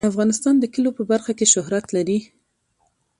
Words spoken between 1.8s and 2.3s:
لري.